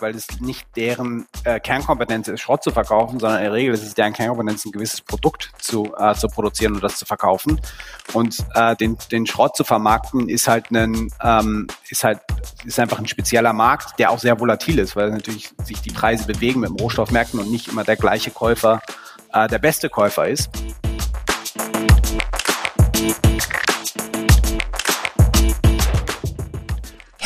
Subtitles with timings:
[0.00, 3.82] weil es nicht deren äh, Kernkompetenz ist, Schrott zu verkaufen, sondern in der Regel ist
[3.82, 7.60] es deren Kernkompetenz, ein gewisses Produkt zu, äh, zu produzieren und das zu verkaufen.
[8.12, 12.20] Und äh, den, den Schrott zu vermarkten ist halt ein, ähm, ist halt,
[12.64, 16.26] ist einfach ein spezieller Markt, der auch sehr volatil ist, weil natürlich sich die Preise
[16.26, 18.80] bewegen mit den Rohstoffmärkten und nicht immer der gleiche Käufer
[19.32, 20.50] äh, der beste Käufer ist.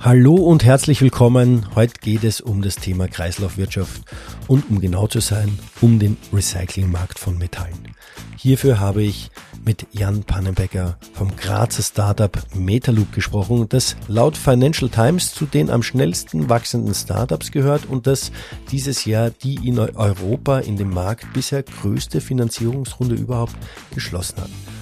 [0.00, 1.66] Hallo und herzlich willkommen.
[1.74, 4.02] Heute geht es um das Thema Kreislaufwirtschaft
[4.46, 7.96] und um genau zu sein, um den Recyclingmarkt von Metallen.
[8.36, 9.32] Hierfür habe ich
[9.64, 15.82] mit Jan Pannenbecker vom Grazer Startup Metaloop gesprochen, das laut Financial Times zu den am
[15.82, 18.30] schnellsten wachsenden Startups gehört und das
[18.70, 23.56] dieses Jahr die in Europa in dem Markt bisher größte Finanzierungsrunde überhaupt
[23.92, 24.77] geschlossen hat.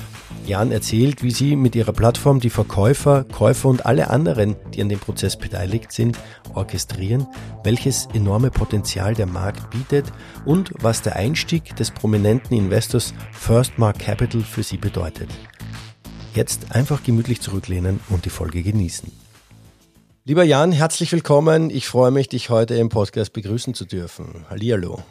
[0.47, 4.88] Jan erzählt, wie sie mit ihrer Plattform die Verkäufer, Käufer und alle anderen, die an
[4.88, 6.19] dem Prozess beteiligt sind,
[6.55, 7.27] orchestrieren,
[7.64, 10.06] welches enorme Potenzial der Markt bietet
[10.44, 15.30] und was der Einstieg des prominenten Investors First Mark Capital für sie bedeutet.
[16.34, 19.10] Jetzt einfach gemütlich zurücklehnen und die Folge genießen.
[20.25, 21.70] Lieber Jan, herzlich willkommen.
[21.70, 24.44] Ich freue mich, dich heute im Podcast begrüßen zu dürfen.
[24.48, 25.03] Hallihallo.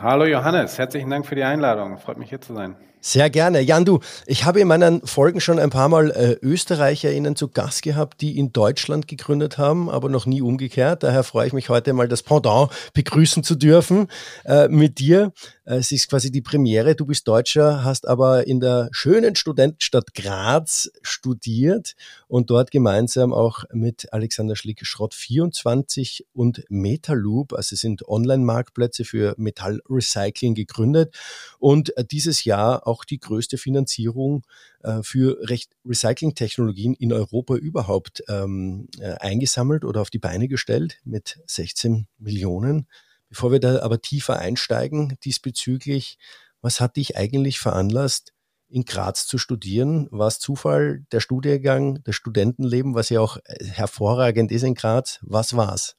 [0.00, 1.98] Hallo Johannes, herzlichen Dank für die Einladung.
[1.98, 2.76] Freut mich hier zu sein.
[3.06, 3.60] Sehr gerne.
[3.60, 7.82] Jan, du, ich habe in meinen Folgen schon ein paar Mal äh, ÖsterreicherInnen zu Gast
[7.82, 11.02] gehabt, die in Deutschland gegründet haben, aber noch nie umgekehrt.
[11.02, 14.08] Daher freue ich mich heute mal das Pendant begrüßen zu dürfen
[14.46, 15.34] äh, mit dir.
[15.66, 16.94] Äh, es ist quasi die Premiere.
[16.94, 21.96] Du bist Deutscher, hast aber in der schönen Studentenstadt Graz studiert
[22.34, 29.36] und dort gemeinsam auch mit Alexander Schlick Schrott 24 und Metaloop, also sind Online-Marktplätze für
[29.38, 31.16] Metallrecycling gegründet
[31.60, 34.44] und äh, dieses Jahr auch die größte Finanzierung
[34.82, 35.38] äh, für
[35.84, 38.88] Recycling-Technologien in Europa überhaupt ähm,
[39.20, 42.88] eingesammelt oder auf die Beine gestellt mit 16 Millionen.
[43.28, 46.18] Bevor wir da aber tiefer einsteigen diesbezüglich,
[46.62, 48.33] was hat dich eigentlich veranlasst,
[48.74, 50.08] in Graz zu studieren?
[50.10, 55.20] War es Zufall, der Studiengang, das Studentenleben, was ja auch äh, hervorragend ist in Graz?
[55.22, 55.96] Was war's?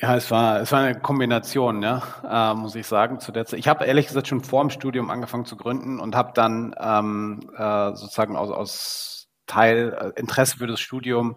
[0.00, 3.20] Ja, es war, es war eine Kombination, ja, äh, muss ich sagen.
[3.20, 3.60] Zu der Zeit.
[3.60, 7.40] Ich habe ehrlich gesagt schon vor dem Studium angefangen zu gründen und habe dann ähm,
[7.56, 11.36] äh, sozusagen aus, aus Teil äh, Interesse für das Studium,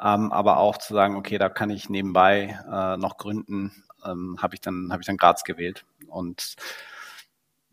[0.00, 3.72] ähm, aber auch zu sagen, okay, da kann ich nebenbei äh, noch gründen,
[4.04, 6.56] ähm, habe ich dann habe ich dann Graz gewählt und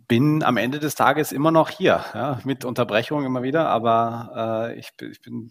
[0.09, 4.79] bin am Ende des Tages immer noch hier, ja, mit Unterbrechung immer wieder, aber äh,
[4.79, 5.47] ich, ich, bin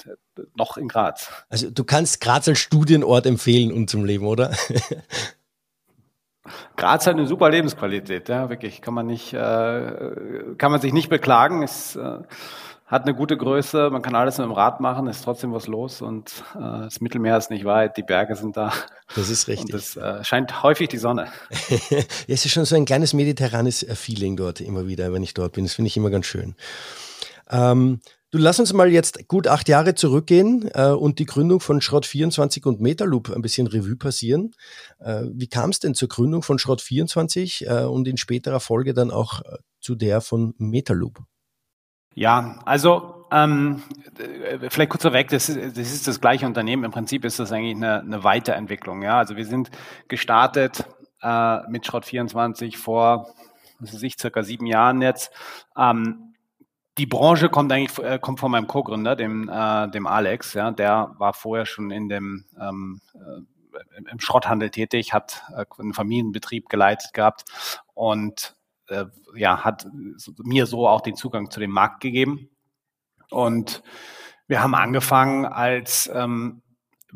[0.54, 1.30] noch in Graz.
[1.48, 4.54] Also du kannst Graz als Studienort empfehlen und zum Leben, oder?
[6.76, 8.82] Graz hat eine super Lebensqualität, ja, wirklich.
[8.82, 11.62] Kann man nicht, äh, kann man sich nicht beklagen.
[11.62, 12.18] Ist, äh,
[12.88, 16.00] hat eine gute Größe, man kann alles mit dem Rad machen, ist trotzdem was los
[16.00, 18.72] und äh, das Mittelmeer ist nicht weit, die Berge sind da.
[19.14, 19.74] Das ist richtig.
[19.74, 21.28] Und es äh, scheint häufig die Sonne.
[22.28, 25.52] es ist schon so ein kleines mediterranes äh, Feeling dort immer wieder, wenn ich dort
[25.52, 25.64] bin.
[25.64, 26.54] Das finde ich immer ganz schön.
[27.50, 28.00] Ähm,
[28.30, 32.66] du lass uns mal jetzt gut acht Jahre zurückgehen äh, und die Gründung von Schrott24
[32.66, 34.52] und Metaloop ein bisschen Revue passieren.
[34.98, 39.10] Äh, wie kam es denn zur Gründung von Schrott24 äh, und in späterer Folge dann
[39.10, 41.18] auch äh, zu der von Metaloop?
[42.14, 43.82] Ja, also ähm,
[44.68, 46.84] vielleicht kurz vorweg, das ist, das ist das gleiche Unternehmen.
[46.84, 49.02] Im Prinzip ist das eigentlich eine, eine Weiterentwicklung.
[49.02, 49.70] Ja, also wir sind
[50.08, 50.84] gestartet
[51.22, 53.28] äh, mit Schrott 24 vor,
[53.78, 55.30] was weiß ich, circa sieben Jahren jetzt.
[55.76, 56.34] Ähm,
[56.96, 60.54] die Branche kommt eigentlich äh, kommt von meinem Co-Gründer, dem äh, dem Alex.
[60.54, 65.94] Ja, der war vorher schon in dem ähm, äh, im Schrotthandel tätig, hat äh, einen
[65.94, 67.44] Familienbetrieb geleitet gehabt
[67.94, 68.56] und
[68.88, 69.86] äh, ja, hat
[70.42, 72.50] mir so auch den Zugang zu dem Markt gegeben.
[73.30, 73.82] Und
[74.46, 76.62] wir haben angefangen als ähm,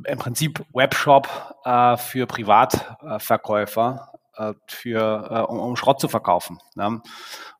[0.04, 1.28] im Prinzip Webshop
[1.64, 6.58] äh, für Privatverkäufer, äh, für, äh, um, um, Schrott zu verkaufen.
[6.74, 7.02] Ne?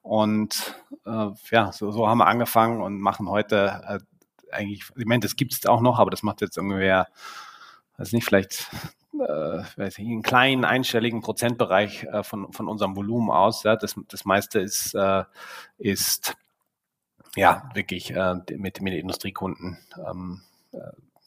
[0.02, 0.74] Und
[1.06, 3.98] äh, ja, so, so, haben wir angefangen und machen heute äh,
[4.52, 7.08] eigentlich, ich meine, das gibt es auch noch, aber das macht jetzt ungefähr,
[7.96, 8.70] weiß nicht, vielleicht
[9.18, 13.62] äh, ich, einen kleinen einstelligen Prozentbereich äh, von, von unserem Volumen aus.
[13.62, 13.76] Ja.
[13.76, 15.24] Das, das meiste ist, äh,
[15.78, 16.36] ist
[17.36, 19.78] ja wirklich äh, mit, mit Industriekunden,
[20.08, 20.42] ähm,
[20.72, 20.78] äh,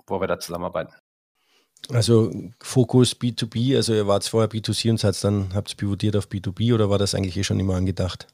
[0.08, 0.94] wo wir da zusammenarbeiten.
[1.92, 6.28] Also Fokus B2B, also ihr wart vorher B2C und seid dann, habt ihr pivotiert auf
[6.28, 8.28] B2B oder war das eigentlich eh schon immer angedacht?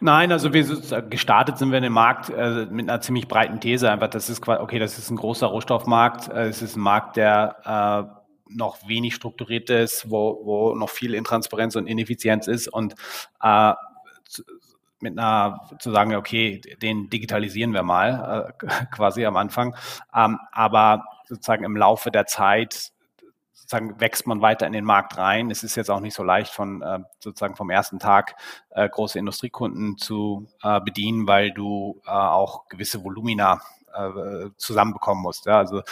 [0.00, 0.64] Nein, also wir
[1.08, 3.90] gestartet sind wir in den Markt äh, mit einer ziemlich breiten These.
[3.90, 6.28] Einfach, das ist okay, das ist ein großer Rohstoffmarkt.
[6.28, 11.14] Äh, es ist ein Markt, der äh, noch wenig strukturiert ist, wo, wo noch viel
[11.14, 12.94] Intransparenz und Ineffizienz ist und
[13.42, 13.72] äh,
[15.00, 19.76] mit einer zu sagen, okay, den digitalisieren wir mal äh, quasi am Anfang,
[20.14, 22.92] ähm, aber sozusagen im Laufe der Zeit
[23.52, 25.50] sozusagen wächst man weiter in den Markt rein.
[25.50, 28.36] Es ist jetzt auch nicht so leicht von äh, sozusagen vom ersten Tag
[28.70, 33.60] äh, große Industriekunden zu äh, bedienen, weil du äh, auch gewisse Volumina
[33.92, 35.46] äh, zusammenbekommen musst.
[35.46, 35.58] Ja?
[35.58, 35.82] Also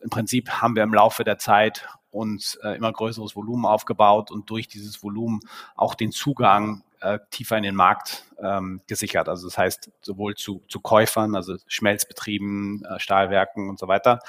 [0.00, 4.48] im Prinzip haben wir im Laufe der Zeit uns äh, immer größeres Volumen aufgebaut und
[4.50, 5.40] durch dieses Volumen
[5.76, 9.28] auch den Zugang äh, tiefer in den Markt ähm, gesichert.
[9.28, 14.20] Also das heißt sowohl zu, zu Käufern, also Schmelzbetrieben, äh, Stahlwerken und so weiter,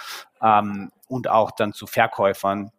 [0.42, 2.72] ähm, und auch dann zu Verkäufern,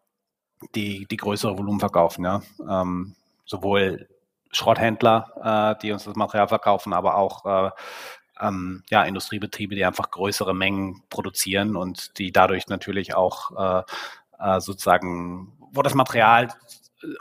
[0.74, 2.24] die, die größere Volumen verkaufen.
[2.24, 2.42] Ja?
[2.68, 3.14] Ähm,
[3.44, 4.08] sowohl
[4.52, 7.70] Schrotthändler, äh, die uns das Material verkaufen, aber auch äh,
[8.40, 13.82] ähm, ja, Industriebetriebe, die einfach größere Mengen produzieren und die dadurch natürlich auch äh,
[14.38, 16.48] äh, sozusagen, wo das Material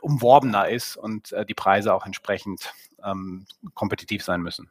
[0.02, 2.74] umworbener ist und äh, die Preise auch entsprechend
[3.04, 4.70] ähm, kompetitiv sein müssen.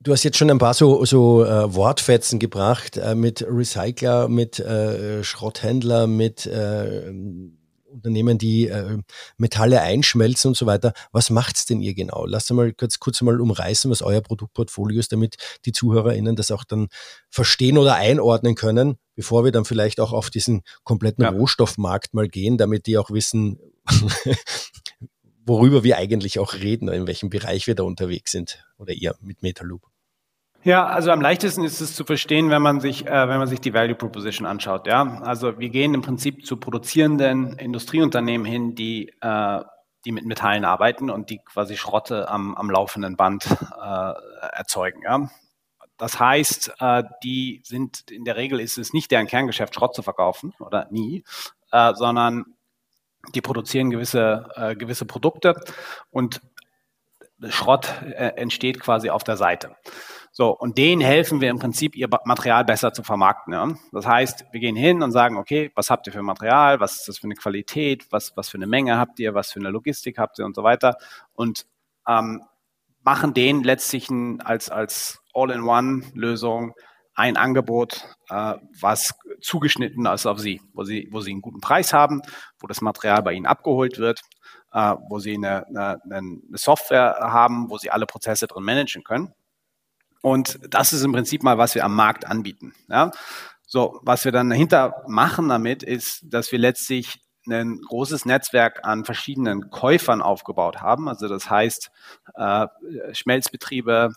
[0.00, 4.58] Du hast jetzt schon ein paar so, so äh, Wortfetzen gebracht äh, mit Recycler, mit
[4.58, 7.10] äh, Schrotthändler, mit äh,
[7.94, 8.98] Unternehmen, die äh,
[9.36, 10.92] Metalle einschmelzen und so weiter.
[11.12, 12.26] Was macht's denn ihr genau?
[12.26, 16.64] Lasst mal kurz, kurz mal umreißen, was euer Produktportfolio ist, damit die ZuhörerInnen das auch
[16.64, 16.88] dann
[17.30, 21.30] verstehen oder einordnen können, bevor wir dann vielleicht auch auf diesen kompletten ja.
[21.30, 23.58] Rohstoffmarkt mal gehen, damit die auch wissen,
[25.46, 29.42] worüber wir eigentlich auch reden, in welchem Bereich wir da unterwegs sind oder ihr mit
[29.42, 29.93] Metaloop.
[30.64, 33.60] Ja, also am leichtesten ist es zu verstehen, wenn man sich, äh, wenn man sich
[33.60, 34.86] die Value Proposition anschaut.
[34.86, 39.60] Ja, also wir gehen im Prinzip zu produzierenden Industrieunternehmen hin, die äh,
[40.04, 44.12] die mit Metallen arbeiten und die quasi Schrotte am, am laufenden Band äh,
[44.52, 45.02] erzeugen.
[45.02, 45.30] Ja.
[45.96, 50.02] Das heißt, äh, die sind in der Regel ist es nicht deren Kerngeschäft, Schrott zu
[50.02, 51.24] verkaufen oder nie,
[51.70, 52.44] äh, sondern
[53.34, 55.54] die produzieren gewisse, äh, gewisse Produkte
[56.10, 56.40] und
[57.48, 59.76] Schrott entsteht quasi auf der Seite.
[60.36, 63.52] So, und denen helfen wir im Prinzip, ihr Material besser zu vermarkten.
[63.52, 63.68] Ja?
[63.92, 67.06] Das heißt, wir gehen hin und sagen, okay, was habt ihr für Material, was ist
[67.06, 70.18] das für eine Qualität, was, was für eine Menge habt ihr, was für eine Logistik
[70.18, 70.96] habt ihr und so weiter.
[71.34, 71.66] Und
[72.08, 72.42] ähm,
[73.04, 76.74] machen denen letztlich ein, als, als All-in-One-Lösung
[77.14, 81.92] ein Angebot, äh, was zugeschnitten ist auf sie, wo sie, wo sie einen guten Preis
[81.92, 82.22] haben,
[82.58, 84.20] wo das Material bei ihnen abgeholt wird,
[84.72, 89.32] äh, wo sie eine, eine, eine Software haben, wo sie alle Prozesse drin managen können.
[90.24, 92.72] Und das ist im Prinzip mal, was wir am Markt anbieten.
[92.88, 93.10] Ja?
[93.66, 99.04] So, was wir dann dahinter machen damit, ist, dass wir letztlich ein großes Netzwerk an
[99.04, 101.10] verschiedenen Käufern aufgebaut haben.
[101.10, 101.90] Also das heißt
[102.36, 102.66] äh,
[103.12, 104.14] Schmelzbetriebe,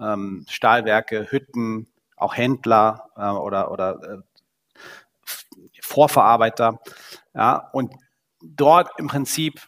[0.00, 4.18] ähm, Stahlwerke, Hütten, auch Händler äh, oder, oder äh,
[5.80, 6.78] Vorverarbeiter.
[7.34, 7.92] Ja, und
[8.40, 9.62] dort im Prinzip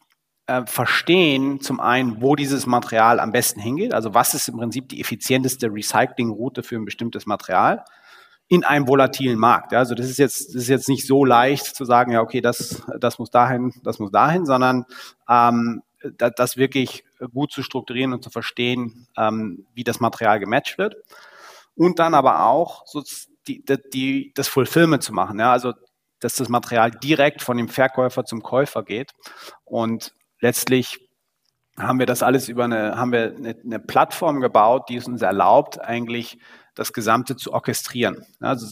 [0.47, 4.89] äh, verstehen, zum einen, wo dieses Material am besten hingeht, also was ist im Prinzip
[4.89, 7.85] die effizienteste Recyclingroute für ein bestimmtes Material
[8.49, 9.73] in einem volatilen Markt.
[9.73, 12.41] Ja, also das ist jetzt das ist jetzt nicht so leicht zu sagen, ja okay,
[12.41, 14.85] das das muss dahin, das muss dahin, sondern
[15.29, 15.83] ähm,
[16.17, 20.95] das, das wirklich gut zu strukturieren und zu verstehen, ähm, wie das Material gematcht wird
[21.75, 23.03] und dann aber auch so
[23.49, 25.39] die, die, das Fulfillment zu machen.
[25.39, 25.73] Ja, also
[26.21, 29.13] dass das Material direkt von dem Verkäufer zum Käufer geht
[29.65, 31.01] und letztlich
[31.79, 35.81] haben wir das alles über eine, haben wir eine, Plattform gebaut, die es uns erlaubt,
[35.81, 36.39] eigentlich
[36.75, 38.25] das Gesamte zu orchestrieren.
[38.41, 38.67] Also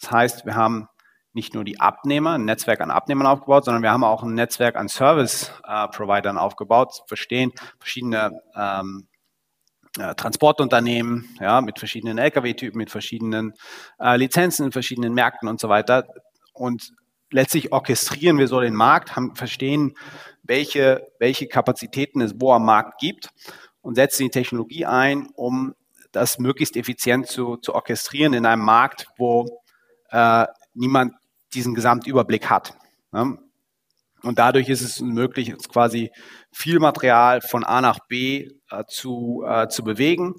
[0.00, 0.88] das heißt, wir haben
[1.32, 4.76] nicht nur die Abnehmer, ein Netzwerk an Abnehmern aufgebaut, sondern wir haben auch ein Netzwerk
[4.76, 9.06] an Service-Providern äh, aufgebaut, verstehen, verschiedene ähm,
[9.98, 13.54] äh, Transportunternehmen, ja, mit verschiedenen Lkw-Typen, mit verschiedenen
[14.00, 16.06] äh, Lizenzen in verschiedenen Märkten und so weiter.
[16.52, 16.92] Und
[17.30, 19.94] letztlich orchestrieren wir so den Markt, haben, verstehen,
[20.42, 23.30] welche, welche Kapazitäten es wo am Markt gibt
[23.82, 25.74] und setzen die Technologie ein, um
[26.12, 29.62] das möglichst effizient zu, zu orchestrieren in einem Markt, wo
[30.10, 31.14] äh, niemand
[31.54, 32.74] diesen Gesamtüberblick hat.
[33.12, 33.38] Ne?
[34.22, 36.10] Und dadurch ist es möglich, quasi
[36.52, 40.34] viel Material von A nach B äh, zu, äh, zu bewegen,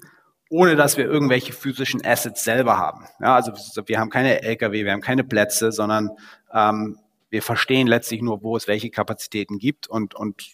[0.50, 3.06] ohne dass wir irgendwelche physischen Assets selber haben.
[3.20, 3.52] Ja, also
[3.86, 6.10] wir haben keine LKW, wir haben keine Plätze, sondern
[6.52, 6.98] ähm,
[7.32, 10.52] wir verstehen letztlich nur, wo es welche Kapazitäten gibt und, und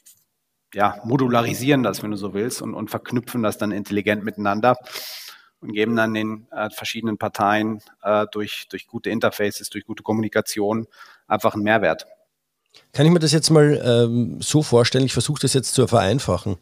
[0.73, 4.77] ja, modularisieren das, wenn du so willst, und, und verknüpfen das dann intelligent miteinander
[5.61, 10.87] und geben dann den äh, verschiedenen Parteien äh, durch, durch gute Interfaces, durch gute Kommunikation
[11.27, 12.07] einfach einen Mehrwert.
[12.93, 15.05] Kann ich mir das jetzt mal ähm, so vorstellen?
[15.05, 16.59] Ich versuche das jetzt zu vereinfachen.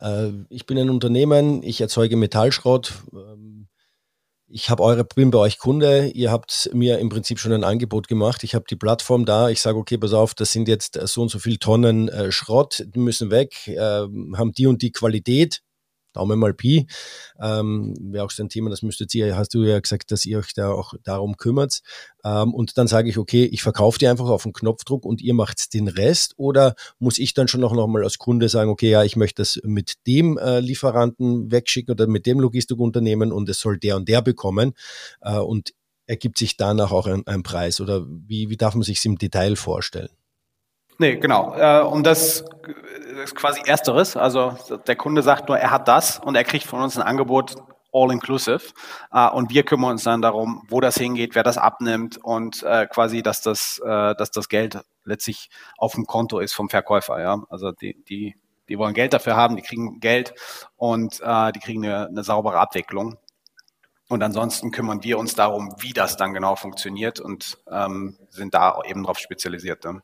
[0.00, 2.94] Äh, ich bin ein Unternehmen, ich erzeuge Metallschrott.
[3.12, 3.49] Ähm,
[4.52, 6.08] ich habe eure, bin bei euch Kunde.
[6.08, 8.42] Ihr habt mir im Prinzip schon ein Angebot gemacht.
[8.42, 9.48] Ich habe die Plattform da.
[9.48, 12.84] Ich sage, okay, pass auf, das sind jetzt so und so viele Tonnen äh, Schrott,
[12.86, 15.62] die müssen weg, äh, haben die und die Qualität.
[16.12, 16.86] Daumen mal Pi,
[17.40, 20.38] ähm, wäre auch so ein Thema, das müsstet ihr, hast du ja gesagt, dass ihr
[20.38, 21.80] euch da auch darum kümmert.
[22.24, 25.34] Ähm, und dann sage ich, okay, ich verkaufe die einfach auf den Knopfdruck und ihr
[25.34, 28.90] macht den Rest oder muss ich dann schon noch, noch mal als Kunde sagen, okay,
[28.90, 33.60] ja, ich möchte das mit dem äh, Lieferanten wegschicken oder mit dem Logistikunternehmen und es
[33.60, 34.74] soll der und der bekommen
[35.20, 35.72] äh, und
[36.06, 39.16] ergibt sich danach auch ein, ein Preis oder wie, wie darf man sich es im
[39.16, 40.10] Detail vorstellen?
[41.00, 41.54] Nee, genau.
[41.56, 42.44] Äh, und das
[43.24, 44.18] ist quasi ersteres.
[44.18, 44.54] Also
[44.86, 47.54] der Kunde sagt nur, er hat das und er kriegt von uns ein Angebot
[47.90, 48.60] all inclusive.
[49.10, 52.86] Äh, und wir kümmern uns dann darum, wo das hingeht, wer das abnimmt und äh,
[52.86, 57.18] quasi, dass das, äh, dass das Geld letztlich auf dem Konto ist vom Verkäufer.
[57.18, 57.44] Ja?
[57.48, 58.36] Also die, die,
[58.68, 60.34] die wollen Geld dafür haben, die kriegen Geld
[60.76, 63.16] und äh, die kriegen eine, eine saubere Abwicklung.
[64.06, 68.82] Und ansonsten kümmern wir uns darum, wie das dann genau funktioniert und ähm, sind da
[68.84, 69.86] eben drauf spezialisiert.
[69.86, 70.02] Dann.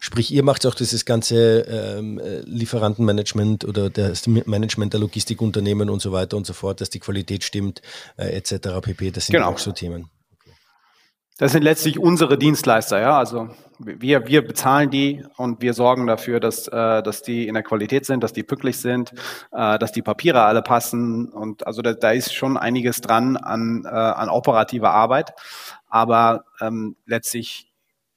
[0.00, 6.00] Sprich, ihr macht auch dieses ganze ähm, äh, Lieferantenmanagement oder das Management der Logistikunternehmen und
[6.00, 7.82] so weiter und so fort, dass die Qualität stimmt,
[8.16, 8.80] äh, etc.
[8.82, 9.10] pp.
[9.10, 9.50] Das sind genau.
[9.50, 10.10] auch so Themen.
[11.38, 13.16] Das sind letztlich unsere Dienstleister, ja.
[13.16, 17.62] Also wir, wir bezahlen die und wir sorgen dafür, dass, äh, dass die in der
[17.62, 19.12] Qualität sind, dass die pünktlich sind,
[19.52, 21.28] äh, dass die Papiere alle passen.
[21.28, 25.32] Und also da, da ist schon einiges dran an, äh, an operativer Arbeit.
[25.88, 27.67] Aber ähm, letztlich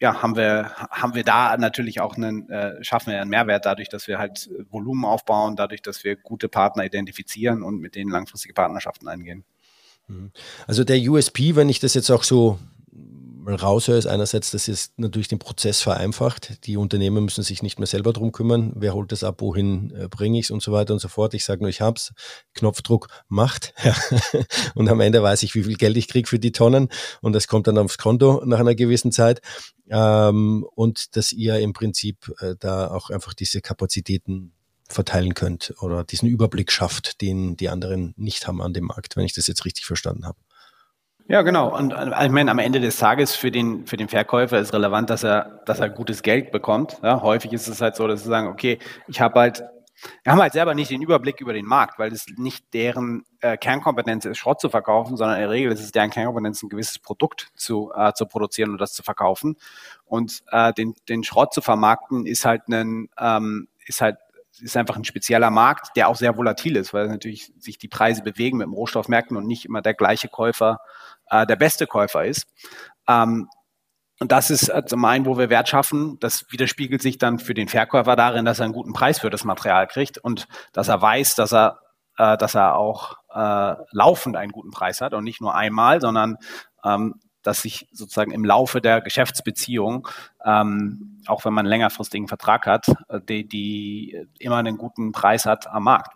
[0.01, 3.87] ja, haben wir, haben wir da natürlich auch einen, äh, schaffen wir einen Mehrwert dadurch,
[3.87, 8.55] dass wir halt Volumen aufbauen, dadurch, dass wir gute Partner identifizieren und mit denen langfristige
[8.55, 9.45] Partnerschaften eingehen.
[10.07, 10.31] Mhm.
[10.65, 12.57] Also der USP, wenn ich das jetzt auch so
[13.47, 16.65] raushöre, ist einerseits, dass es natürlich den Prozess vereinfacht.
[16.65, 18.73] Die Unternehmen müssen sich nicht mehr selber drum kümmern.
[18.75, 21.33] Wer holt das ab, wohin äh, bringe ich es und so weiter und so fort.
[21.33, 22.13] Ich sage nur, ich hab's.
[22.53, 23.73] Knopfdruck macht.
[24.75, 26.89] und am Ende weiß ich, wie viel Geld ich kriege für die Tonnen.
[27.21, 29.41] Und das kommt dann aufs Konto nach einer gewissen Zeit.
[29.89, 34.53] Ähm, und dass ihr im Prinzip äh, da auch einfach diese Kapazitäten
[34.87, 39.25] verteilen könnt oder diesen Überblick schafft, den die anderen nicht haben an dem Markt, wenn
[39.25, 40.37] ich das jetzt richtig verstanden habe.
[41.31, 41.73] Ja, genau.
[41.73, 45.09] Und äh, ich meine, am Ende des Tages für den, für den Verkäufer ist relevant,
[45.09, 46.97] dass er, dass er gutes Geld bekommt.
[47.03, 49.63] Ja, häufig ist es halt so, dass sie sagen, okay, ich habe halt,
[50.23, 53.55] wir haben halt selber nicht den Überblick über den Markt, weil es nicht deren äh,
[53.55, 56.99] Kernkompetenz ist, Schrott zu verkaufen, sondern in der Regel ist es deren Kernkompetenz, ein gewisses
[56.99, 59.55] Produkt zu, äh, zu produzieren und das zu verkaufen.
[60.03, 64.17] Und äh, den, den Schrott zu vermarkten ist halt ein, ähm, ist halt
[64.59, 68.21] ist einfach ein spezieller Markt, der auch sehr volatil ist, weil natürlich sich die Preise
[68.21, 70.79] bewegen mit dem Rohstoffmärkten und nicht immer der gleiche Käufer
[71.31, 72.45] äh, der beste Käufer ist.
[73.07, 73.49] Ähm,
[74.19, 76.17] und das ist äh, zum einen, wo wir Wert schaffen.
[76.19, 79.43] Das widerspiegelt sich dann für den Verkäufer darin, dass er einen guten Preis für das
[79.43, 81.79] Material kriegt und dass er weiß, dass er,
[82.17, 86.37] äh, dass er auch äh, laufend einen guten Preis hat und nicht nur einmal, sondern
[86.83, 90.07] ähm, dass sich sozusagen im Laufe der Geschäftsbeziehung,
[90.45, 95.47] ähm, auch wenn man einen längerfristigen Vertrag hat, äh, die, die immer einen guten Preis
[95.47, 96.13] hat am Markt.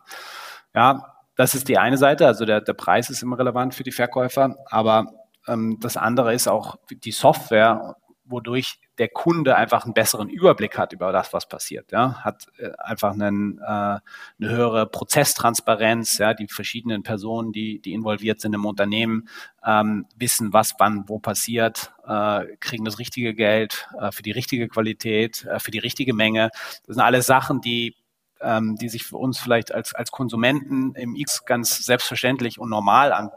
[0.75, 3.91] Ja, das ist die eine Seite, also der, der Preis ist immer relevant für die
[3.91, 5.13] Verkäufer, aber
[5.47, 10.93] ähm, das andere ist auch die Software, wodurch der Kunde einfach einen besseren Überblick hat
[10.93, 11.91] über das, was passiert.
[11.91, 14.01] Ja, hat äh, einfach einen, äh, eine
[14.39, 16.17] höhere Prozesstransparenz.
[16.17, 19.27] Ja, die verschiedenen Personen, die, die involviert sind im Unternehmen,
[19.65, 24.67] ähm, wissen, was wann wo passiert, äh, kriegen das richtige Geld äh, für die richtige
[24.67, 26.49] Qualität, äh, für die richtige Menge.
[26.85, 27.95] Das sind alles Sachen, die
[28.41, 33.11] ähm, die sich für uns vielleicht als, als Konsumenten im X ganz selbstverständlich und normal
[33.11, 33.29] an,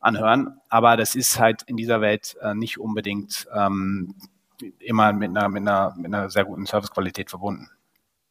[0.00, 0.60] anhören.
[0.68, 4.14] Aber das ist halt in dieser Welt äh, nicht unbedingt ähm,
[4.78, 7.68] immer mit einer, mit, einer, mit einer sehr guten Servicequalität verbunden.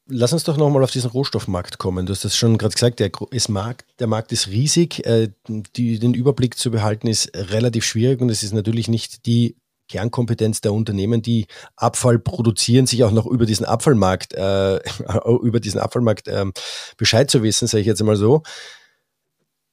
[0.06, 2.06] Lass uns doch nochmal auf diesen Rohstoffmarkt kommen.
[2.06, 5.06] Du hast das schon gerade gesagt, der, ist Markt, der Markt ist riesig.
[5.06, 9.56] Äh, die, den Überblick zu behalten ist relativ schwierig und es ist natürlich nicht die
[9.90, 14.78] Kernkompetenz der Unternehmen, die Abfall produzieren, sich auch noch über diesen Abfallmarkt, äh,
[15.42, 16.46] über diesen Abfallmarkt äh,
[16.98, 18.44] Bescheid zu wissen, sage ich jetzt mal so.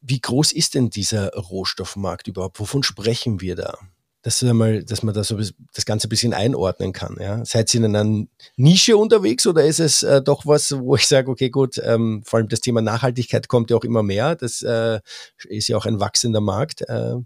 [0.00, 2.58] Wie groß ist denn dieser Rohstoffmarkt überhaupt?
[2.58, 3.78] Wovon sprechen wir da?
[4.22, 7.16] Dass, mal, dass man da das Ganze ein bisschen einordnen kann.
[7.18, 7.42] Ja?
[7.46, 8.26] Seid ihr in einer
[8.56, 12.38] Nische unterwegs oder ist es äh, doch was, wo ich sage, okay, gut, ähm, vor
[12.38, 14.36] allem das Thema Nachhaltigkeit kommt ja auch immer mehr.
[14.36, 15.00] Das äh,
[15.48, 16.82] ist ja auch ein wachsender Markt.
[16.82, 17.16] Äh,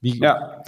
[0.00, 0.64] wie, ja.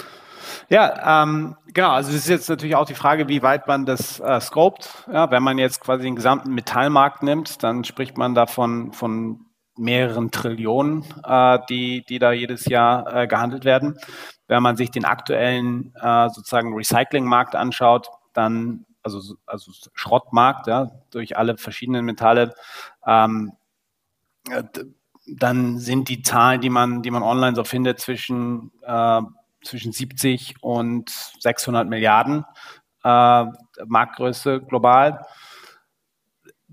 [0.69, 1.91] Ja, ähm, genau.
[1.91, 5.09] Also es ist jetzt natürlich auch die Frage, wie weit man das äh, scoped.
[5.13, 10.31] Ja, wenn man jetzt quasi den gesamten Metallmarkt nimmt, dann spricht man davon von mehreren
[10.31, 13.99] Trillionen, äh, die, die da jedes Jahr äh, gehandelt werden.
[14.49, 21.37] Wenn man sich den aktuellen äh, sozusagen Recyclingmarkt anschaut, dann also, also Schrottmarkt, ja, durch
[21.37, 22.55] alle verschiedenen Metalle,
[23.07, 23.53] ähm,
[24.51, 24.65] äh,
[25.27, 29.21] dann sind die Zahlen, die man, die man online so findet, zwischen, äh,
[29.65, 31.11] zwischen 70 und
[31.41, 32.45] 600 Milliarden
[33.05, 33.45] äh,
[33.87, 35.25] Marktgröße global.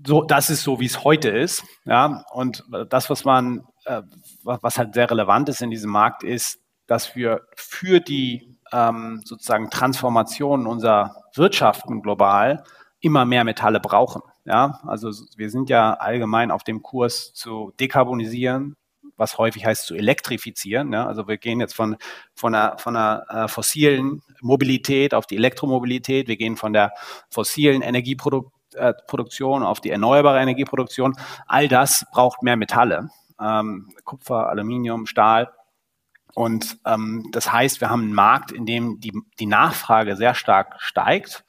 [0.04, 1.64] So, das ist so, wie es heute ist.
[1.84, 4.02] Ja, und das, was man, äh,
[4.42, 9.70] was halt sehr relevant ist in diesem Markt, ist, dass wir für die ähm, sozusagen
[9.70, 12.64] Transformation unserer Wirtschaften global
[13.00, 14.22] immer mehr Metalle brauchen.
[14.44, 18.76] Ja, also wir sind ja allgemein auf dem Kurs zu dekarbonisieren,
[19.16, 20.92] was häufig heißt zu elektrifizieren.
[20.92, 21.06] Ja?
[21.06, 21.96] Also wir gehen jetzt von,
[22.34, 26.28] von einer, von einer äh, fossilen Mobilität auf die Elektromobilität.
[26.28, 26.92] Wir gehen von der
[27.30, 31.16] fossilen Energieproduktion äh, auf die erneuerbare Energieproduktion.
[31.46, 33.10] All das braucht mehr Metalle.
[33.40, 35.52] Ähm, Kupfer, Aluminium, Stahl.
[36.34, 40.74] Und ähm, das heißt, wir haben einen Markt, in dem die, die Nachfrage sehr stark
[40.78, 41.44] steigt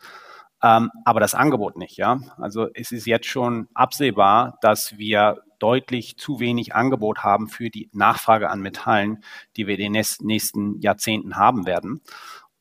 [0.63, 2.19] ähm, aber das Angebot nicht, ja.
[2.37, 7.89] Also es ist jetzt schon absehbar, dass wir deutlich zu wenig Angebot haben für die
[7.93, 9.23] Nachfrage an Metallen,
[9.55, 12.01] die wir in den nächsten Jahrzehnten haben werden.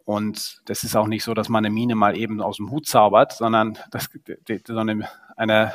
[0.05, 2.87] Und das ist auch nicht so, dass man eine Mine mal eben aus dem Hut
[2.87, 4.09] zaubert, sondern das,
[4.67, 5.05] sondern
[5.37, 5.75] eine,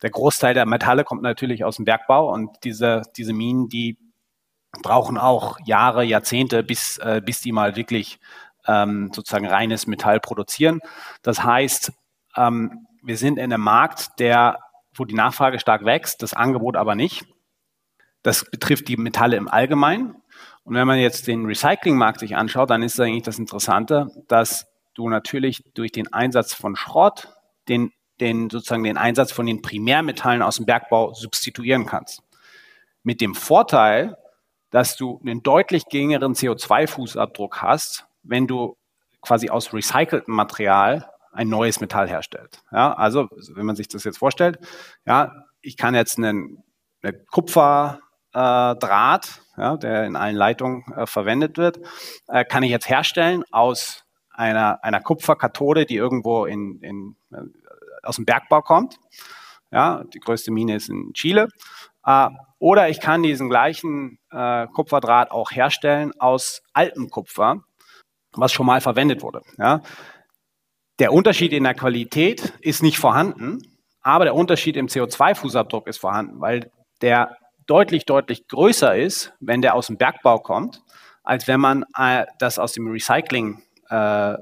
[0.00, 3.98] der Großteil der Metalle kommt natürlich aus dem Bergbau und diese, diese Minen, die
[4.82, 8.20] brauchen auch Jahre, Jahrzehnte, bis, äh, bis die mal wirklich
[8.66, 10.80] ähm, sozusagen reines Metall produzieren.
[11.22, 11.92] Das heißt,
[12.36, 14.58] ähm, wir sind in einem Markt, der,
[14.94, 17.26] wo die Nachfrage stark wächst, das Angebot aber nicht.
[18.22, 20.16] Das betrifft die Metalle im Allgemeinen.
[20.64, 25.08] Und wenn man jetzt den Recyclingmarkt sich anschaut, dann ist eigentlich das Interessante, dass du
[25.08, 27.28] natürlich durch den Einsatz von Schrott
[27.68, 32.22] den, den sozusagen den Einsatz von den Primärmetallen aus dem Bergbau substituieren kannst.
[33.02, 34.16] Mit dem Vorteil,
[34.70, 38.76] dass du einen deutlich geringeren CO2-Fußabdruck hast, wenn du
[39.20, 42.62] quasi aus recyceltem Material ein neues Metall herstellt.
[42.72, 44.58] Ja, also wenn man sich das jetzt vorstellt,
[45.06, 46.62] ja, ich kann jetzt einen,
[47.02, 48.00] einen Kupferdraht,
[48.36, 51.80] äh, ja, der in allen Leitungen äh, verwendet wird,
[52.28, 57.42] äh, kann ich jetzt herstellen aus einer, einer Kupferkathode, die irgendwo in, in, äh,
[58.02, 58.98] aus dem Bergbau kommt.
[59.70, 61.48] Ja, die größte Mine ist in Chile.
[62.04, 67.62] Äh, oder ich kann diesen gleichen äh, Kupferdraht auch herstellen aus altem Kupfer,
[68.32, 69.42] was schon mal verwendet wurde.
[69.58, 69.82] Ja.
[71.00, 73.58] Der Unterschied in der Qualität ist nicht vorhanden,
[74.02, 79.74] aber der Unterschied im CO2-Fußabdruck ist vorhanden, weil der deutlich, deutlich größer ist, wenn der
[79.74, 80.82] aus dem Bergbau kommt,
[81.24, 84.36] als wenn man äh, das aus dem Recycling, äh,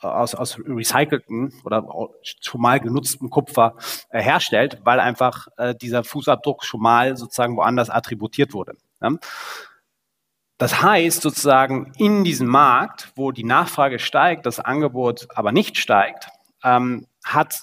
[0.00, 1.84] aus, aus recycelten oder
[2.22, 3.74] schon mal genutzten Kupfer
[4.10, 8.74] äh, herstellt, weil einfach äh, dieser Fußabdruck schon mal sozusagen woanders attributiert wurde.
[9.02, 9.10] Ja?
[10.58, 16.28] Das heißt sozusagen in diesem Markt, wo die Nachfrage steigt, das Angebot aber nicht steigt,
[16.64, 17.60] ähm, hat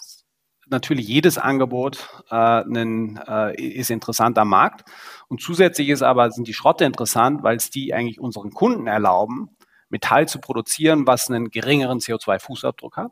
[0.68, 4.90] natürlich jedes Angebot äh, einen, äh, ist interessant am Markt.
[5.28, 9.50] Und zusätzlich ist aber, sind die Schrotte interessant, weil es die eigentlich unseren Kunden erlauben,
[9.90, 13.12] Metall zu produzieren, was einen geringeren CO2-Fußabdruck hat.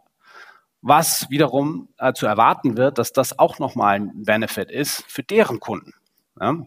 [0.82, 5.60] Was wiederum äh, zu erwarten wird, dass das auch nochmal ein Benefit ist für deren
[5.60, 5.94] Kunden.
[6.40, 6.58] Ja?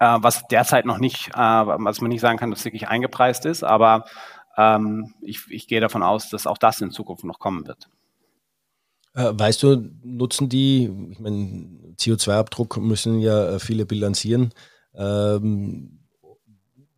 [0.00, 3.62] Äh, was derzeit noch nicht, äh, was man nicht sagen kann, dass wirklich eingepreist ist,
[3.62, 4.06] aber
[4.56, 7.88] ähm, ich, ich gehe davon aus, dass auch das in Zukunft noch kommen wird.
[9.14, 14.52] Äh, weißt du, nutzen die, ich meine, CO2-Abdruck müssen ja äh, viele bilanzieren.
[14.94, 16.00] Ähm,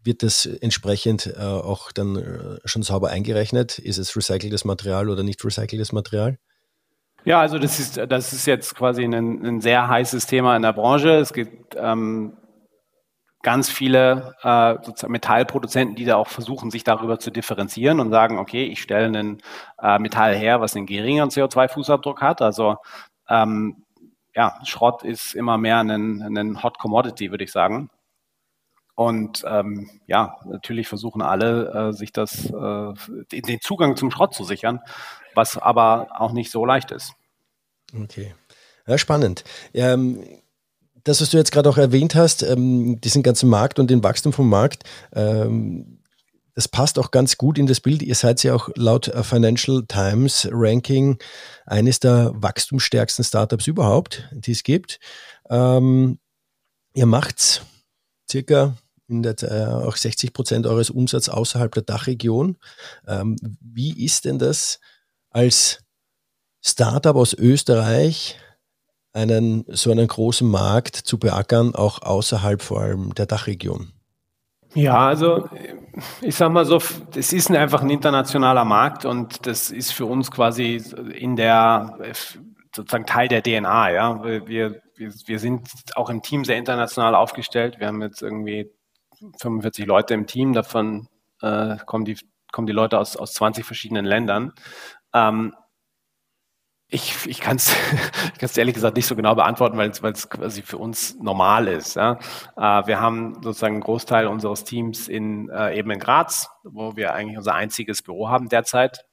[0.05, 3.79] wird das entsprechend äh, auch dann äh, schon sauber eingerechnet?
[3.79, 6.38] Ist es recyceltes Material oder nicht recyceltes Material?
[7.25, 10.73] Ja, also das ist, das ist jetzt quasi ein, ein sehr heißes Thema in der
[10.73, 11.11] Branche.
[11.11, 12.37] Es gibt ähm,
[13.43, 14.75] ganz viele äh,
[15.09, 19.43] Metallproduzenten, die da auch versuchen, sich darüber zu differenzieren und sagen, okay, ich stelle ein
[19.81, 22.41] äh, Metall her, was einen geringeren CO2-Fußabdruck hat.
[22.41, 22.77] Also
[23.29, 23.85] ähm,
[24.35, 27.91] ja, Schrott ist immer mehr ein, ein Hot Commodity, würde ich sagen.
[28.95, 32.93] Und ähm, ja, natürlich versuchen alle, äh, sich das, äh,
[33.33, 34.81] den Zugang zum Schrott zu sichern,
[35.35, 37.15] was aber auch nicht so leicht ist.
[37.95, 38.35] Okay.
[38.87, 39.45] Ja, spannend.
[39.75, 40.23] Ähm,
[41.05, 44.33] das, was du jetzt gerade auch erwähnt hast, ähm, diesen ganzen Markt und den Wachstum
[44.33, 44.85] vom Markt,
[45.15, 45.99] ähm,
[46.55, 48.03] das passt auch ganz gut in das Bild.
[48.03, 51.19] Ihr seid ja auch laut äh, Financial Times Ranking
[51.67, 55.01] eines der wachstumsstärksten Startups überhaupt, die es gibt.
[55.49, 56.19] Ähm,
[56.95, 57.65] ihr macht
[58.31, 58.77] circa
[59.09, 62.57] der, äh, auch 60 Prozent eures Umsatzes außerhalb der Dachregion.
[63.07, 64.79] Ähm, wie ist denn das
[65.31, 65.81] als
[66.61, 68.38] Startup aus Österreich
[69.12, 73.92] einen so einen großen Markt zu beackern, auch außerhalb vor allem der Dachregion?
[74.75, 75.48] Ja, also
[76.22, 76.81] ich sag mal so,
[77.14, 80.83] es ist einfach ein internationaler Markt und das ist für uns quasi
[81.14, 81.98] in der
[82.75, 83.90] sozusagen Teil der DNA.
[83.90, 87.81] Ja, wir, wir, wir sind auch im Team sehr international aufgestellt.
[87.81, 88.70] Wir haben jetzt irgendwie
[89.40, 91.09] 45 Leute im Team, davon
[91.42, 92.16] äh, kommen die
[92.51, 94.53] kommen die Leute aus aus 20 verschiedenen Ländern.
[95.14, 95.55] Ähm,
[96.93, 97.75] ich, ich kann es
[98.35, 101.97] ich kann's ehrlich gesagt nicht so genau beantworten, weil es quasi für uns normal ist.
[101.97, 102.19] Ja.
[102.57, 107.15] Äh, wir haben sozusagen einen Großteil unseres Teams in, äh, eben in Graz, wo wir
[107.15, 109.05] eigentlich unser einziges Büro haben derzeit.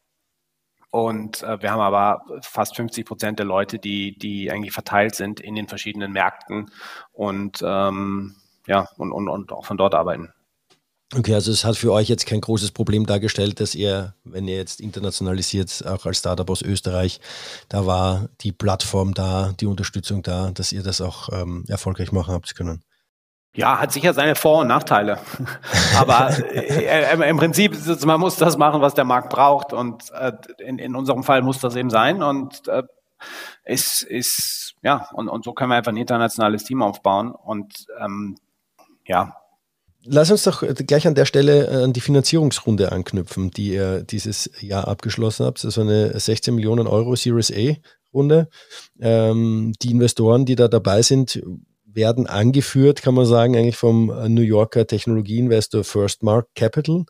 [0.92, 5.40] Und äh, wir haben aber fast 50 Prozent der Leute, die, die eigentlich verteilt sind
[5.40, 6.72] in den verschiedenen Märkten
[7.12, 10.34] und ähm, ja, und, und, und auch von dort arbeiten.
[11.16, 14.58] Okay, also es hat für euch jetzt kein großes Problem dargestellt, dass ihr, wenn ihr
[14.58, 17.20] jetzt internationalisiert, auch als Startup aus Österreich,
[17.68, 22.36] da war die Plattform da, die Unterstützung da, dass ihr das auch ähm, erfolgreich machen
[22.36, 22.84] habt können.
[23.56, 25.18] Ja, hat sicher seine Vor- und Nachteile.
[25.98, 29.74] Aber äh, im Prinzip, man muss das machen, was der Markt braucht.
[29.74, 32.22] Und äh, in, in unserem Fall muss das eben sein.
[32.22, 32.84] Und äh,
[33.64, 37.32] es ist, ja, und, und so können wir einfach ein internationales Team aufbauen.
[37.32, 38.38] Und ähm,
[39.08, 39.39] ja,
[40.12, 44.50] Lass uns doch gleich an der Stelle äh, an die Finanzierungsrunde anknüpfen, die ihr dieses
[44.60, 45.60] Jahr abgeschlossen habt.
[45.60, 47.76] Das ist eine 16 Millionen Euro Series A
[48.12, 48.50] Runde.
[49.00, 51.44] Ähm, die Investoren, die da dabei sind,
[51.86, 57.06] werden angeführt, kann man sagen, eigentlich vom New Yorker Technologieinvestor First Mark Capital,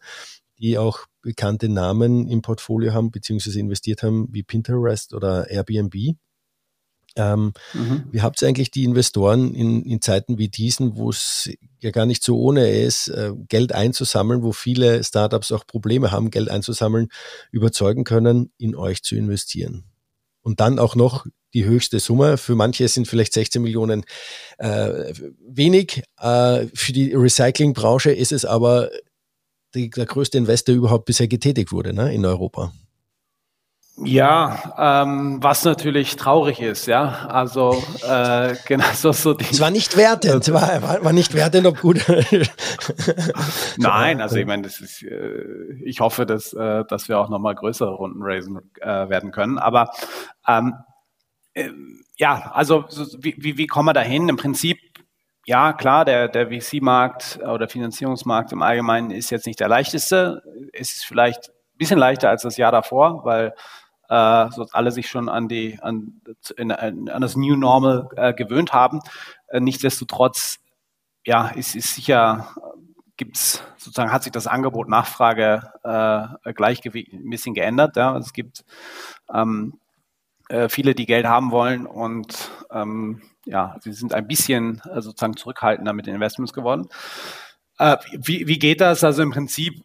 [0.58, 6.18] die auch bekannte Namen im Portfolio haben, beziehungsweise investiert haben, wie Pinterest oder Airbnb.
[7.16, 8.04] Ähm, mhm.
[8.12, 12.06] Wie habt ihr eigentlich die Investoren in, in Zeiten wie diesen, wo es ja gar
[12.06, 17.10] nicht so ohne ist, äh, Geld einzusammeln, wo viele Startups auch Probleme haben, Geld einzusammeln,
[17.52, 19.86] überzeugen können, in euch zu investieren?
[20.42, 22.38] Und dann auch noch die höchste Summe.
[22.38, 24.04] Für manche sind vielleicht 16 Millionen
[24.58, 25.14] äh,
[25.48, 26.04] wenig.
[26.20, 28.90] Äh, für die Recyclingbranche ist es aber
[29.76, 32.74] die, der größte Investor überhaupt bisher getätigt wurde ne, in Europa.
[34.04, 37.28] Ja, ähm, was natürlich traurig ist, ja.
[37.28, 39.46] Also äh, genau so, so die.
[39.50, 42.06] Es war nicht wertend, war, war, war nicht wertend, ob gut.
[43.78, 45.04] Nein, also ich meine, das ist.
[45.04, 49.58] Äh, ich hoffe, dass äh, dass wir auch nochmal größere Runden raisen äh, werden können.
[49.58, 49.92] Aber
[50.48, 50.76] ähm,
[51.54, 51.70] äh,
[52.18, 54.30] ja, also so, wie, wie wie kommen wir dahin?
[54.30, 54.80] Im Prinzip
[55.50, 60.44] ja, klar, der, der VC-Markt oder Finanzierungsmarkt im Allgemeinen ist jetzt nicht der leichteste.
[60.74, 63.56] Es ist vielleicht ein bisschen leichter als das Jahr davor, weil
[64.10, 66.22] äh, so alle sich schon an die an,
[66.58, 69.02] in, an das New Normal äh, gewöhnt haben.
[69.48, 70.60] Äh, nichtsdestotrotz,
[71.26, 72.54] ja, ist, ist sicher
[73.20, 77.98] gibt's sozusagen hat sich das Angebot Nachfrage äh, gleichgewicht ein bisschen geändert.
[77.98, 78.18] Ja.
[78.18, 78.64] Es gibt
[79.32, 79.78] ähm,
[80.48, 85.36] äh, viele, die Geld haben wollen und ähm, ja, sie sind ein bisschen äh, sozusagen
[85.36, 86.88] zurückhaltender mit den Investments geworden.
[87.78, 89.04] Äh, wie, wie geht das?
[89.04, 89.84] Also im Prinzip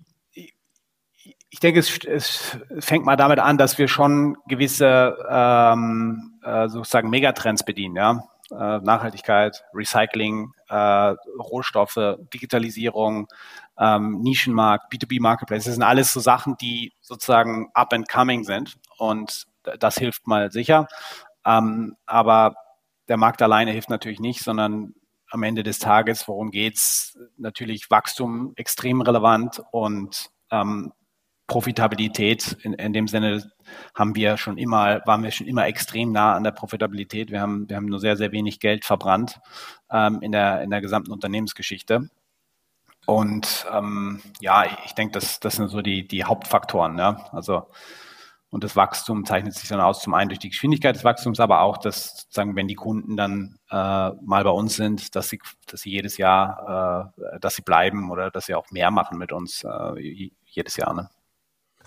[1.54, 7.10] ich denke, es, es, fängt mal damit an, dass wir schon gewisse ähm, äh, sozusagen
[7.10, 8.24] Megatrends bedienen, ja.
[8.50, 13.28] Äh, Nachhaltigkeit, Recycling, äh, Rohstoffe, Digitalisierung,
[13.78, 15.66] ähm, Nischenmarkt, B2B Marketplace.
[15.66, 18.74] Das sind alles so Sachen, die sozusagen up and coming sind.
[18.98, 19.46] Und
[19.78, 20.88] das hilft mal sicher.
[21.46, 22.56] Ähm, aber
[23.06, 24.94] der Markt alleine hilft natürlich nicht, sondern
[25.30, 27.16] am Ende des Tages, worum geht's?
[27.36, 30.92] Natürlich Wachstum extrem relevant und ähm,
[31.46, 32.56] Profitabilität.
[32.62, 33.50] In, in dem Sinne
[33.94, 37.30] haben wir schon immer, waren wir schon immer extrem nah an der Profitabilität.
[37.30, 39.40] Wir haben, wir haben nur sehr, sehr wenig Geld verbrannt
[39.90, 42.08] ähm, in, der, in der gesamten Unternehmensgeschichte.
[43.06, 46.96] Und ähm, ja, ich denke, das, das sind so die, die Hauptfaktoren.
[46.98, 47.28] Ja?
[47.32, 47.66] Also
[48.54, 51.62] und das Wachstum zeichnet sich dann aus, zum einen durch die Geschwindigkeit des Wachstums, aber
[51.62, 55.80] auch, dass sozusagen, wenn die Kunden dann äh, mal bei uns sind, dass sie, dass
[55.80, 59.64] sie jedes Jahr, äh, dass sie bleiben oder dass sie auch mehr machen mit uns
[59.64, 60.94] äh, jedes Jahr.
[60.94, 61.10] Ne?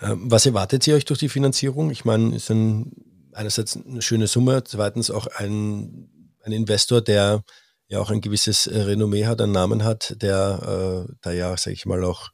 [0.00, 1.90] Ähm, was erwartet ihr euch durch die Finanzierung?
[1.90, 2.92] Ich meine, ist ein,
[3.32, 6.08] einerseits eine schöne Summe, zweitens auch ein,
[6.42, 7.42] ein Investor, der
[7.88, 11.74] ja auch ein gewisses äh, Renommee hat, einen Namen hat, der äh, da ja, sage
[11.74, 12.28] ich mal, auch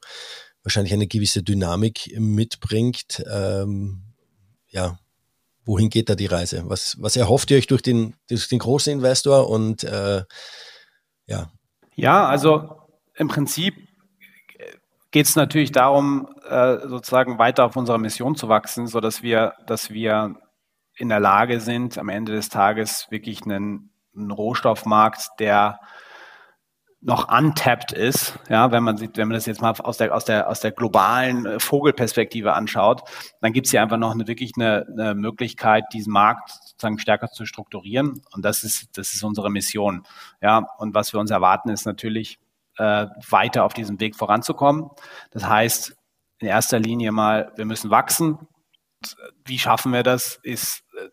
[0.63, 3.23] wahrscheinlich eine gewisse Dynamik mitbringt.
[3.31, 4.01] Ähm,
[4.67, 4.99] ja,
[5.63, 6.63] wohin geht da die Reise?
[6.67, 10.23] Was, was erhofft ihr euch durch den, durch den großen Investor und äh,
[11.27, 11.51] ja?
[11.95, 12.77] Ja, also
[13.15, 13.75] im Prinzip
[15.11, 19.53] geht es natürlich darum, äh, sozusagen weiter auf unserer Mission zu wachsen, so dass wir,
[19.65, 20.35] dass wir
[20.97, 25.79] in der Lage sind, am Ende des Tages wirklich einen, einen Rohstoffmarkt, der
[27.01, 30.25] noch untapped ist, ja, wenn man sieht, wenn man das jetzt mal aus der, aus
[30.25, 33.03] der, aus der globalen äh, Vogelperspektive anschaut,
[33.41, 37.27] dann gibt es hier einfach noch eine, wirklich eine, eine Möglichkeit, diesen Markt sozusagen stärker
[37.27, 38.21] zu strukturieren.
[38.33, 40.01] Und das ist, das ist unsere Mission.
[40.41, 42.39] Ja, und was wir uns erwarten, ist natürlich,
[42.77, 44.89] äh, weiter auf diesem Weg voranzukommen.
[45.31, 45.95] Das heißt,
[46.39, 48.37] in erster Linie mal, wir müssen wachsen.
[49.45, 50.39] Wie schaffen wir das?
[50.43, 51.09] Ist, äh,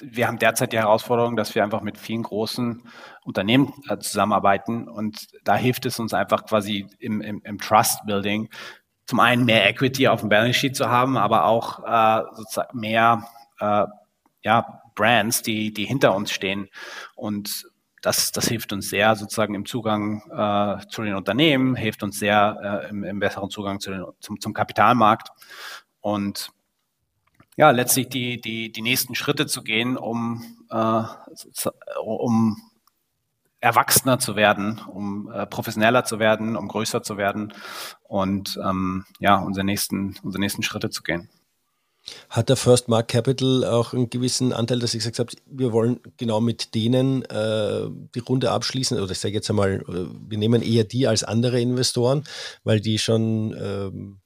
[0.00, 2.82] wir haben derzeit die Herausforderung, dass wir einfach mit vielen großen
[3.24, 8.48] Unternehmen äh, zusammenarbeiten und da hilft es uns einfach quasi im, im, im Trust Building
[9.08, 13.26] zum einen mehr Equity auf dem Balance Sheet zu haben, aber auch äh, sozusagen mehr
[13.58, 13.86] äh,
[14.42, 16.68] ja, Brands, die, die hinter uns stehen.
[17.16, 17.64] Und
[18.02, 22.82] das, das hilft uns sehr sozusagen im Zugang äh, zu den Unternehmen, hilft uns sehr
[22.84, 25.28] äh, im, im, besseren Zugang zu den, zum, zum Kapitalmarkt.
[26.00, 26.50] Und
[27.56, 31.02] ja, letztlich die, die, die nächsten Schritte zu gehen, um, äh,
[32.00, 32.56] um
[33.60, 37.52] erwachsener zu werden, um äh, professioneller zu werden, um größer zu werden
[38.04, 41.28] und ähm, ja, unsere nächsten, unsere nächsten Schritte zu gehen.
[42.30, 46.00] Hat der First Mark Capital auch einen gewissen Anteil, dass ich gesagt habe, wir wollen
[46.16, 49.00] genau mit denen äh, die Runde abschließen?
[49.00, 52.24] Oder ich sage jetzt einmal, äh, wir nehmen eher die als andere Investoren,
[52.64, 54.20] weil die schon ähm,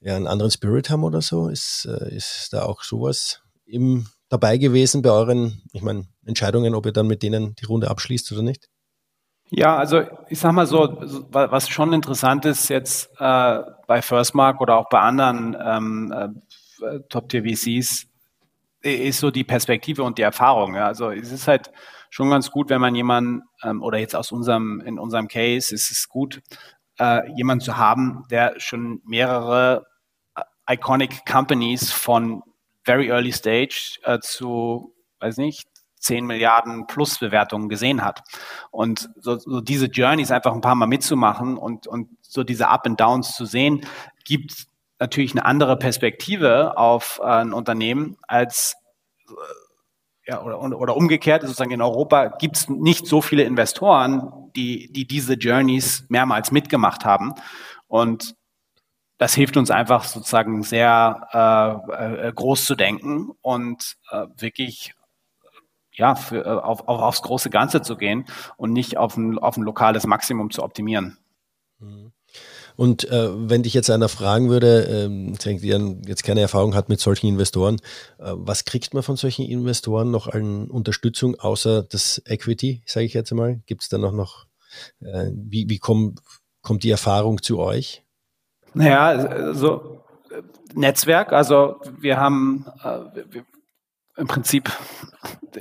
[0.00, 1.48] ja, einen anderen Spirit haben oder so?
[1.48, 6.86] Ist, äh, ist da auch sowas im, dabei gewesen bei euren, ich meine, Entscheidungen, ob
[6.86, 8.68] ihr dann mit denen die Runde abschließt oder nicht?
[9.50, 10.98] Ja, also ich sag mal so,
[11.30, 16.28] was schon interessant ist jetzt äh, bei Firstmark oder auch bei anderen ähm, äh,
[17.08, 18.06] Top-Tier-VCs,
[18.82, 20.74] ist so die Perspektive und die Erfahrung.
[20.74, 20.86] Ja.
[20.86, 21.70] Also es ist halt
[22.10, 25.90] schon ganz gut, wenn man jemanden, ähm, oder jetzt aus unserem, in unserem Case ist
[25.90, 26.40] es gut,
[26.98, 29.86] äh, jemanden zu haben, der schon mehrere
[30.36, 32.42] äh, iconic Companies von
[32.84, 38.22] very early stage äh, zu, weiß nicht, 10 Milliarden plus Bewertungen gesehen hat.
[38.70, 42.86] Und so, so diese Journeys einfach ein paar Mal mitzumachen und, und so diese Up
[42.86, 43.84] and Downs zu sehen,
[44.24, 48.76] gibt natürlich eine andere Perspektive auf äh, ein Unternehmen als
[49.28, 49.32] äh,
[50.28, 55.06] ja, oder, oder umgekehrt, sozusagen in Europa gibt es nicht so viele Investoren, die, die
[55.06, 57.34] diese Journeys mehrmals mitgemacht haben.
[57.86, 58.34] Und
[59.18, 61.28] das hilft uns einfach sozusagen sehr
[61.88, 64.94] äh, äh, groß zu denken und äh, wirklich
[65.92, 69.62] ja, für, auf, auf, aufs große Ganze zu gehen und nicht auf ein, auf ein
[69.62, 71.18] lokales Maximum zu optimieren.
[71.78, 72.12] Mhm.
[72.76, 75.68] Und äh, wenn dich jetzt einer fragen würde, ähm, die
[76.06, 77.76] jetzt keine Erfahrung hat mit solchen Investoren,
[78.18, 83.14] äh, was kriegt man von solchen Investoren noch an Unterstützung außer das Equity, sage ich
[83.14, 83.60] jetzt einmal?
[83.66, 84.46] Gibt es da noch,
[85.00, 86.16] äh, wie, wie komm,
[86.62, 88.02] kommt die Erfahrung zu euch?
[88.74, 90.02] Naja, so
[90.74, 93.44] Netzwerk, also wir haben äh, wir,
[94.18, 94.70] im Prinzip,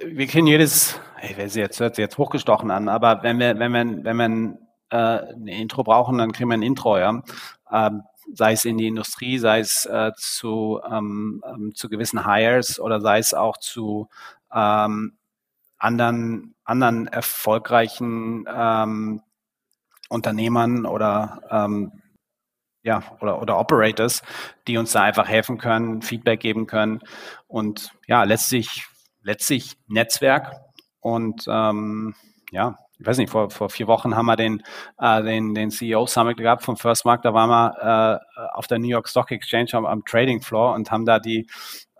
[0.03, 3.71] wir kennen jedes, ich weiß jetzt, hört sich jetzt hochgestochen an, aber wenn wir, wenn
[3.71, 4.57] wir, wenn wir
[4.89, 4.97] äh,
[5.33, 7.21] ein Intro brauchen, dann kriegen wir ein Intro, ja.
[7.71, 12.79] Ähm, sei es in die Industrie, sei es äh, zu, ähm, ähm, zu gewissen Hires
[12.79, 14.09] oder sei es auch zu
[14.53, 15.17] ähm,
[15.77, 19.21] anderen, anderen erfolgreichen ähm,
[20.09, 22.01] Unternehmern oder ähm,
[22.83, 24.21] ja, oder, oder Operators,
[24.67, 27.01] die uns da einfach helfen können, Feedback geben können
[27.47, 28.85] und ja, letztlich,
[29.23, 30.53] letztlich Netzwerk
[30.99, 32.13] und ähm,
[32.51, 34.63] ja, ich weiß nicht, vor, vor vier Wochen haben wir den,
[34.99, 37.21] äh, den, den CEO Summit gehabt vom First Mark.
[37.23, 40.91] Da waren wir äh, auf der New York Stock Exchange am, am Trading Floor und
[40.91, 41.47] haben da die,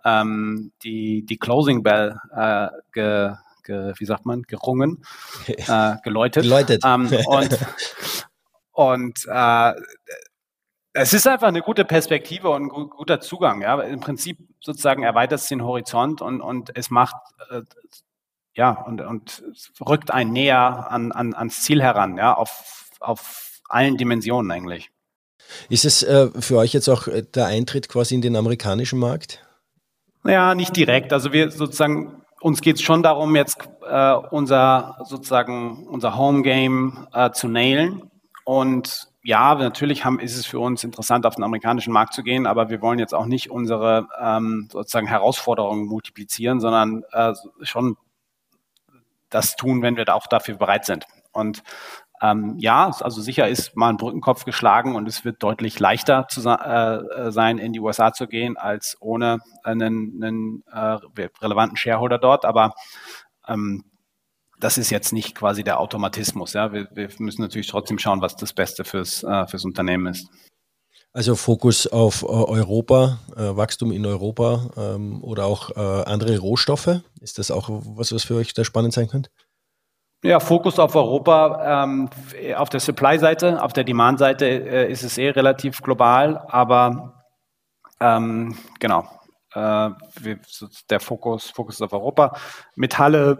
[0.04, 3.32] ähm, die, die Closing Bell äh, ge,
[3.64, 5.04] ge, wie sagt man, gerungen,
[5.46, 6.44] äh, geläutet.
[6.44, 6.82] geläutet.
[6.84, 7.58] Ähm, und
[8.76, 9.72] und äh,
[10.92, 13.62] es ist einfach eine gute Perspektive und ein guter Zugang.
[13.62, 13.80] Ja.
[13.80, 17.16] Im Prinzip sozusagen erweitert es den Horizont und, und es macht
[17.50, 17.62] äh,
[18.56, 19.42] ja und, und
[19.86, 24.90] rückt einen näher an, an, ans Ziel heran, ja, auf, auf allen Dimensionen eigentlich.
[25.68, 29.44] Ist es äh, für euch jetzt auch äh, der Eintritt quasi in den amerikanischen Markt?
[30.24, 31.12] Ja, nicht direkt.
[31.12, 37.06] Also wir sozusagen uns geht es schon darum, jetzt äh, unser sozusagen unser Home Game
[37.12, 38.10] äh, zu nailen
[38.44, 42.46] und ja, natürlich haben, ist es für uns interessant, auf den amerikanischen Markt zu gehen,
[42.46, 47.96] aber wir wollen jetzt auch nicht unsere ähm, sozusagen Herausforderungen multiplizieren, sondern äh, schon
[49.30, 51.06] das tun, wenn wir da auch dafür bereit sind.
[51.32, 51.62] Und
[52.22, 56.40] ähm, ja, also sicher ist mal ein Brückenkopf geschlagen und es wird deutlich leichter zu,
[56.48, 62.44] äh, sein, in die USA zu gehen, als ohne einen, einen äh, relevanten Shareholder dort.
[62.46, 62.72] Aber
[63.46, 63.84] ähm,
[64.58, 66.54] das ist jetzt nicht quasi der Automatismus.
[66.54, 66.72] Ja?
[66.72, 70.28] Wir, wir müssen natürlich trotzdem schauen, was das Beste fürs, äh, fürs Unternehmen ist.
[71.16, 77.00] Also Fokus auf äh, Europa, äh, Wachstum in Europa ähm, oder auch äh, andere Rohstoffe.
[77.22, 79.30] Ist das auch was, was für euch da spannend sein könnte?
[80.22, 81.84] Ja, Fokus auf Europa.
[81.84, 82.10] Ähm,
[82.54, 87.24] auf der Supply-Seite, auf der Demand-Seite äh, ist es eh relativ global, aber
[87.98, 89.08] ähm, genau.
[89.54, 90.38] Äh, wir,
[90.90, 92.36] der Fokus, Fokus ist auf Europa.
[92.74, 93.38] Metalle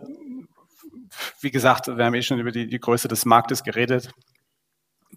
[1.41, 4.11] wie gesagt, wir haben eh schon über die, die Größe des Marktes geredet.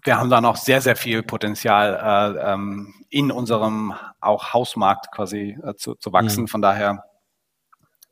[0.04, 5.58] Wir haben da noch sehr, sehr viel Potenzial äh, ähm, in unserem auch Hausmarkt quasi
[5.62, 6.42] äh, zu, zu wachsen.
[6.42, 6.48] Mhm.
[6.48, 7.04] Von daher,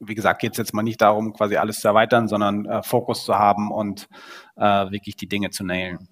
[0.01, 3.25] wie gesagt, geht es jetzt mal nicht darum, quasi alles zu erweitern, sondern äh, Fokus
[3.25, 4.09] zu haben und
[4.57, 6.09] äh, wirklich die Dinge zu nailen.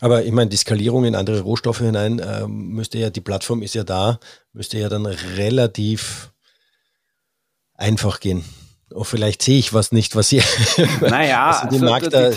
[0.00, 3.74] Aber ich meine, die Skalierung in andere Rohstoffe hinein äh, müsste ja, die Plattform ist
[3.74, 4.18] ja da,
[4.52, 6.32] müsste ja dann relativ
[7.74, 8.44] einfach gehen.
[8.94, 10.44] Oh, vielleicht sehe ich was nicht, was ihr,
[11.00, 12.30] naja, was ihr den also, Markt da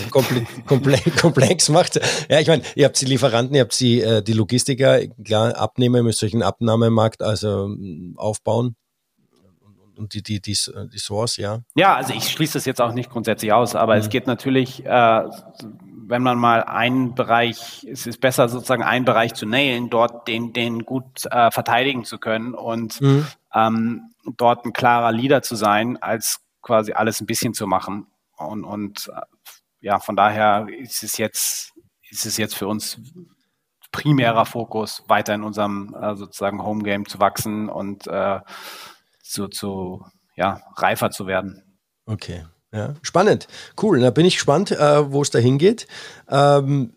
[0.66, 2.00] komplex, komplex macht.
[2.28, 6.02] Ja, ich meine, ihr habt die Lieferanten, ihr habt die, äh, die Logistiker, klar, Abnehmer,
[6.02, 8.74] müsst euch einen Abnahmemarkt also mm, aufbauen
[10.00, 10.56] und die, die, die,
[10.92, 11.60] die Source, ja.
[11.76, 14.00] Ja, also ich schließe das jetzt auch nicht grundsätzlich aus, aber mhm.
[14.00, 15.22] es geht natürlich, äh,
[16.08, 20.52] wenn man mal einen Bereich, es ist besser sozusagen einen Bereich zu nailen, dort den,
[20.52, 23.26] den gut äh, verteidigen zu können und mhm.
[23.54, 28.06] ähm, dort ein klarer Leader zu sein, als quasi alles ein bisschen zu machen.
[28.36, 29.20] Und, und äh,
[29.80, 31.72] ja, von daher ist es jetzt,
[32.10, 32.98] ist es jetzt für uns
[33.92, 38.40] primärer Fokus, weiter in unserem äh, sozusagen Homegame zu wachsen und äh,
[39.22, 40.04] zu, zu
[40.36, 41.78] ja, reifer zu werden.
[42.06, 42.44] Okay.
[42.72, 43.48] Ja, spannend.
[43.80, 44.00] Cool.
[44.00, 45.88] Da bin ich gespannt, äh, wo es da hingeht.
[46.28, 46.94] Ähm,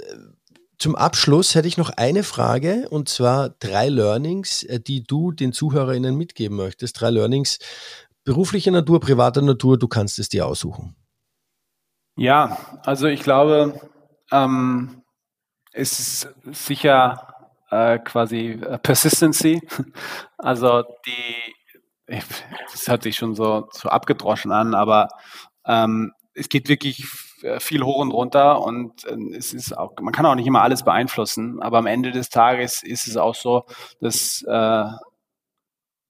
[0.83, 5.53] zum Abschluss hätte ich noch eine Frage und zwar drei Learnings, äh, die du den
[5.53, 6.99] ZuhörerInnen mitgeben möchtest.
[6.99, 7.59] Drei Learnings
[8.25, 10.97] beruflicher Natur, privater Natur, du kannst es dir aussuchen.
[12.17, 13.79] Ja, also ich glaube,
[14.29, 15.03] ähm,
[15.71, 17.33] es ist sicher
[17.71, 19.61] äh, quasi äh, Persistency.
[20.37, 22.17] Also die,
[22.73, 25.07] das hört sich schon so, so abgedroschen an, aber
[25.65, 27.07] ähm, es geht wirklich
[27.59, 30.83] viel hoch und runter und äh, es ist auch, man kann auch nicht immer alles
[30.83, 33.65] beeinflussen, aber am Ende des Tages ist es auch so,
[33.99, 34.85] dass, äh,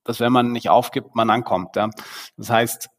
[0.03, 1.75] dass wenn man nicht aufgibt, man ankommt.
[1.75, 1.89] Ja?
[2.37, 2.89] Das heißt,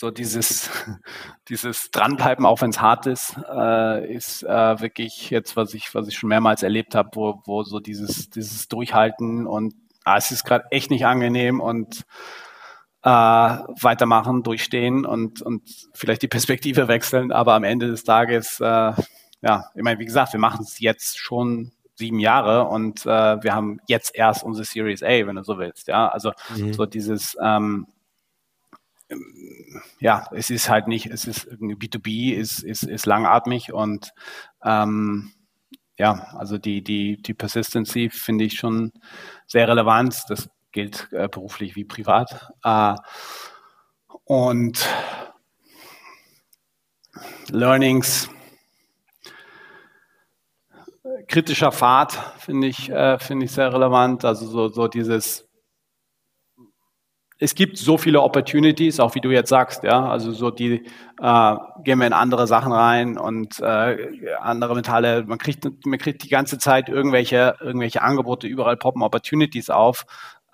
[0.00, 0.70] so dieses,
[1.48, 6.08] dieses Dranbleiben, auch wenn es hart ist, äh, ist äh, wirklich jetzt, was ich, was
[6.08, 10.44] ich schon mehrmals erlebt habe, wo, wo so dieses, dieses Durchhalten und ah, es ist
[10.44, 12.04] gerade echt nicht angenehm und
[13.02, 15.62] äh, weitermachen, durchstehen und, und
[15.94, 17.32] vielleicht die Perspektive wechseln.
[17.32, 18.92] Aber am Ende des Tages, äh,
[19.42, 23.54] ja, ich meine, wie gesagt, wir machen es jetzt schon sieben Jahre und äh, wir
[23.54, 25.88] haben jetzt erst unsere Series A, wenn du so willst.
[25.88, 26.72] Ja, also mhm.
[26.72, 27.86] so dieses ähm,
[29.98, 34.12] ja, es ist halt nicht, es ist B2B, ist, ist, ist langatmig und
[34.64, 35.32] ähm,
[35.98, 38.92] ja, also die, die, die Persistency finde ich schon
[39.46, 40.16] sehr relevant.
[40.28, 42.52] Das gilt äh, beruflich wie privat.
[42.64, 42.94] Äh,
[44.24, 44.88] und
[47.50, 48.30] Learnings,
[51.28, 54.24] kritischer Pfad finde ich, äh, finde ich sehr relevant.
[54.24, 55.48] Also so, so dieses,
[57.38, 60.86] es gibt so viele Opportunities, auch wie du jetzt sagst, ja, also so die
[61.20, 66.22] äh, gehen wir in andere Sachen rein und äh, andere Metalle, man kriegt, man kriegt
[66.22, 70.04] die ganze Zeit irgendwelche, irgendwelche Angebote, überall poppen Opportunities auf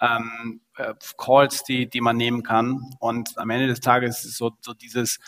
[0.00, 2.94] ähm, äh, Calls, die, die man nehmen kann.
[2.98, 5.18] Und am Ende des Tages ist so, so dieses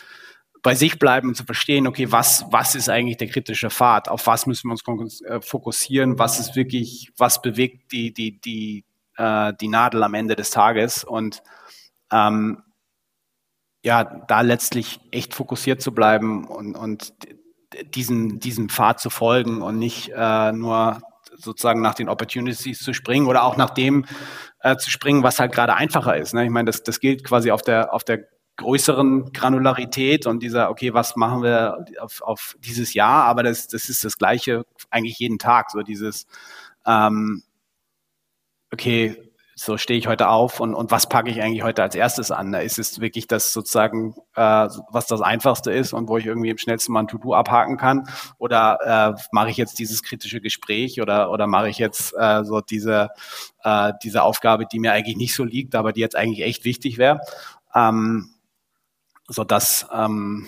[0.61, 4.09] bei sich bleiben und zu verstehen, okay, was, was ist eigentlich der kritische Pfad?
[4.09, 6.19] Auf was müssen wir uns äh, fokussieren?
[6.19, 11.03] Was ist wirklich, was bewegt die, die, die, äh, die Nadel am Ende des Tages?
[11.03, 11.41] Und
[12.11, 12.61] ähm,
[13.83, 17.13] ja, da letztlich echt fokussiert zu bleiben und, und
[17.95, 21.01] diesen, diesen Pfad zu folgen und nicht äh, nur
[21.41, 24.05] sozusagen nach den Opportunities zu springen oder auch nach dem
[24.61, 26.33] äh, zu springen, was halt gerade einfacher ist.
[26.33, 26.43] Ne?
[26.45, 28.25] Ich meine, das, das gilt quasi auf der, auf der
[28.57, 33.87] größeren Granularität und dieser, okay, was machen wir auf, auf dieses Jahr, aber das, das
[33.87, 36.27] ist das Gleiche eigentlich jeden Tag, so dieses,
[36.85, 37.43] ähm,
[38.71, 39.28] okay,
[39.59, 42.53] so stehe ich heute auf und, und was packe ich eigentlich heute als erstes an?
[42.53, 44.41] Ist es wirklich das sozusagen, äh,
[44.89, 48.09] was das Einfachste ist und wo ich irgendwie im schnellsten mal ein To-Do abhaken kann?
[48.37, 52.61] Oder äh, mache ich jetzt dieses kritische Gespräch oder, oder mache ich jetzt äh, so
[52.61, 53.09] diese,
[53.65, 56.97] äh, diese Aufgabe, die mir eigentlich nicht so liegt, aber die jetzt eigentlich echt wichtig
[56.97, 57.19] wäre?
[57.75, 58.29] Ähm,
[59.27, 60.47] so dass ähm,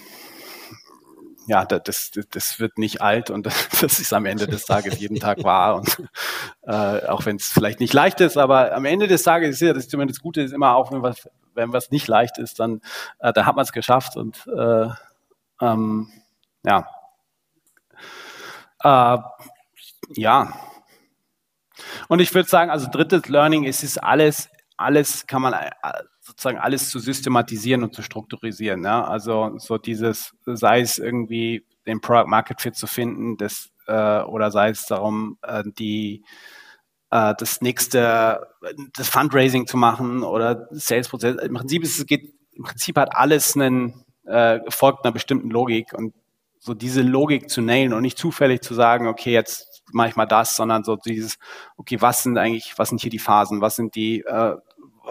[1.48, 3.46] ja, das, das wird nicht alt und
[3.82, 5.76] das ist am Ende des Tages jeden Tag wahr.
[5.76, 5.98] Und
[6.64, 9.74] äh, auch wenn es vielleicht nicht leicht ist, aber am Ende des Tages ist ja
[9.74, 12.82] das zumindest Gute ist immer auch, wenn was, wenn was nicht leicht ist, dann,
[13.20, 14.88] äh, dann hat man es geschafft und äh,
[15.62, 16.10] ähm,
[16.64, 16.88] ja.
[18.84, 19.18] Äh,
[20.16, 20.54] ja.
[22.08, 25.72] Und ich würde sagen, also drittes Learning ist, ist alles, alles kann man äh,
[26.20, 28.84] sozusagen alles zu systematisieren und zu strukturisieren.
[28.84, 29.04] Ja?
[29.04, 34.52] Also so dieses, sei es irgendwie den Product Market Fit zu finden, das, äh, oder
[34.52, 36.24] sei es darum, äh, die
[37.12, 38.48] äh, das nächste,
[38.96, 41.36] das Fundraising zu machen oder Sales-Prozess.
[41.44, 45.94] Im Prinzip ist es geht, im Prinzip hat alles einen, äh, folgt einer bestimmten Logik
[45.94, 46.14] und
[46.58, 50.28] so diese Logik zu nailen und nicht zufällig zu sagen, okay, jetzt mache ich mal
[50.28, 51.38] das, sondern so dieses,
[51.76, 54.56] okay, was sind eigentlich, was sind hier die Phasen, was sind die, äh,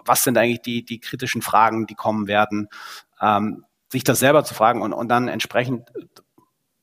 [0.05, 2.69] was sind eigentlich die, die kritischen Fragen, die kommen werden,
[3.21, 5.91] ähm, sich das selber zu fragen und, und dann entsprechend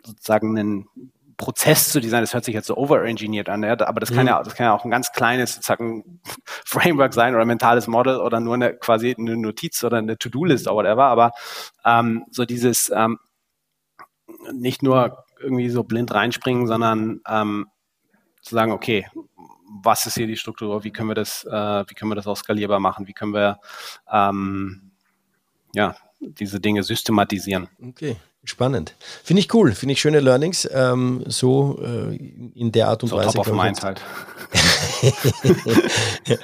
[0.05, 4.09] sozusagen einen Prozess zu designen, das hört sich jetzt so overengineert an, ja, aber das
[4.09, 4.29] kann mhm.
[4.29, 6.19] ja, das kann ja auch ein ganz kleines sozusagen
[6.65, 10.67] Framework sein oder ein mentales Model oder nur eine quasi eine Notiz oder eine To-Do-List
[10.67, 11.31] oder whatever, aber
[11.85, 13.19] ähm, so dieses ähm,
[14.51, 17.67] nicht nur irgendwie so blind reinspringen, sondern ähm,
[18.41, 19.07] zu sagen, okay,
[19.83, 22.37] was ist hier die Struktur, wie können wir das, äh, wie können wir das auch
[22.37, 23.59] skalierbar machen, wie können wir
[24.11, 24.91] ähm,
[25.73, 27.67] ja, diese Dinge systematisieren.
[27.81, 28.15] Okay,
[28.49, 28.95] spannend.
[29.23, 33.17] Finde ich cool, finde ich schöne Learnings, ähm, so äh, in der Art und so
[33.17, 33.33] Weise.
[33.33, 34.01] Top of mind halt.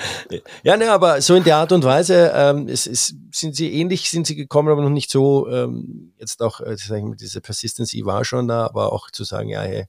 [0.64, 4.10] ja, ne, aber so in der Art und Weise ähm, es, es, sind sie ähnlich,
[4.10, 7.42] sind sie gekommen, aber noch nicht so, ähm, jetzt auch, äh, sag ich mal, diese
[7.42, 9.86] Persistency war schon da, aber auch zu sagen, ja, hey,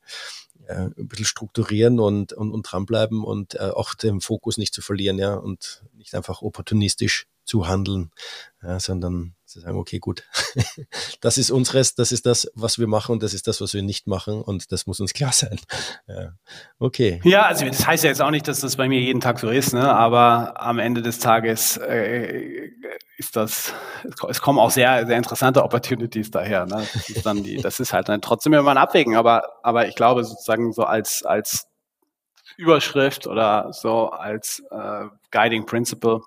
[0.67, 4.83] äh, ein bisschen strukturieren und, und, und dranbleiben und äh, auch den Fokus nicht zu
[4.83, 8.11] verlieren, ja, und nicht einfach opportunistisch zu handeln,
[8.63, 10.25] ja, sondern zu sagen, okay, gut,
[11.21, 13.83] das ist unseres, das ist das, was wir machen und das ist das, was wir
[13.83, 15.59] nicht machen und das muss uns klar sein.
[16.07, 16.33] Ja.
[16.79, 17.21] Okay.
[17.25, 19.49] Ja, also das heißt ja jetzt auch nicht, dass das bei mir jeden Tag so
[19.49, 19.91] ist, ne?
[19.95, 22.71] aber am Ende des Tages äh,
[23.17, 23.73] ist das,
[24.29, 26.67] es kommen auch sehr, sehr interessante Opportunities daher.
[26.67, 26.87] Ne?
[26.93, 29.95] Das ist dann die, das ist halt dann trotzdem immer ein Abwägen, aber, aber ich
[29.95, 31.69] glaube sozusagen so als, als
[32.57, 36.21] Überschrift oder so als äh, Guiding Principle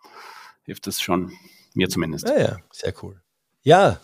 [0.63, 1.31] hilft es schon.
[1.77, 2.27] Mir zumindest.
[2.27, 3.21] Ja, ja, sehr cool.
[3.61, 3.99] Ja,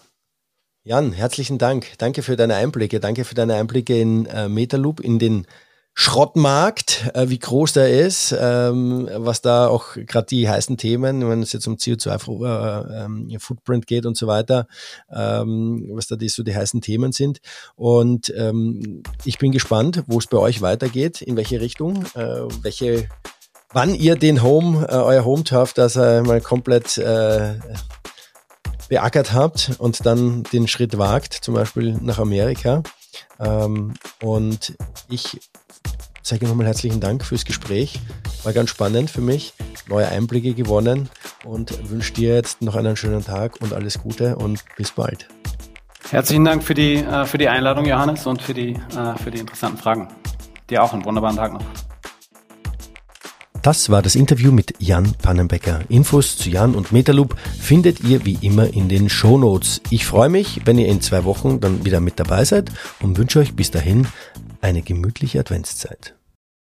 [0.84, 1.98] Jan, herzlichen Dank.
[1.98, 3.00] Danke für deine Einblicke.
[3.00, 5.48] Danke für deine Einblicke in äh, Metaloop, in den
[5.96, 11.42] Schrottmarkt, äh, wie groß der ist, ähm, was da auch gerade die heißen Themen, wenn
[11.42, 14.68] es jetzt um CO2-Footprint äh, ähm, geht und so weiter,
[15.12, 17.40] ähm, was da die, so die heißen Themen sind.
[17.76, 23.10] Und ähm, ich bin gespannt, wo es bei euch weitergeht, in welche Richtung, äh, welche
[23.74, 27.56] wann ihr den Home, äh, euer Home Turf, das äh, mal komplett äh,
[28.88, 32.84] beackert habt und dann den Schritt wagt, zum Beispiel nach Amerika.
[33.40, 34.76] Ähm, und
[35.10, 35.40] ich
[36.22, 38.00] sage nochmal herzlichen Dank fürs Gespräch.
[38.44, 39.54] War ganz spannend für mich,
[39.88, 41.10] neue Einblicke gewonnen
[41.44, 45.28] und wünsche dir jetzt noch einen schönen Tag und alles Gute und bis bald.
[46.10, 49.40] Herzlichen Dank für die, äh, für die Einladung, Johannes, und für die, äh, für die
[49.40, 50.10] interessanten Fragen.
[50.70, 51.64] Dir auch einen wunderbaren Tag noch.
[53.64, 55.80] Das war das Interview mit Jan Pannenbecker.
[55.88, 59.80] Infos zu Jan und Metaloop findet ihr wie immer in den Shownotes.
[59.90, 63.40] Ich freue mich, wenn ihr in zwei Wochen dann wieder mit dabei seid und wünsche
[63.40, 64.06] euch bis dahin
[64.60, 66.14] eine gemütliche Adventszeit.